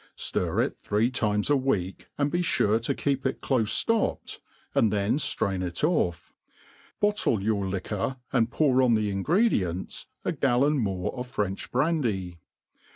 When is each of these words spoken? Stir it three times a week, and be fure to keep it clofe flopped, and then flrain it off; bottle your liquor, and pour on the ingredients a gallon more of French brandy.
Stir 0.15 0.61
it 0.61 0.77
three 0.81 1.11
times 1.11 1.47
a 1.51 1.55
week, 1.55 2.07
and 2.17 2.31
be 2.31 2.39
fure 2.41 2.79
to 2.81 2.95
keep 2.95 3.23
it 3.23 3.39
clofe 3.39 3.69
flopped, 3.85 4.39
and 4.73 4.91
then 4.91 5.19
flrain 5.19 5.61
it 5.63 5.83
off; 5.83 6.33
bottle 6.99 7.39
your 7.43 7.67
liquor, 7.67 8.17
and 8.33 8.49
pour 8.49 8.81
on 8.81 8.95
the 8.95 9.11
ingredients 9.11 10.07
a 10.25 10.31
gallon 10.31 10.79
more 10.79 11.13
of 11.15 11.29
French 11.29 11.71
brandy. 11.71 12.39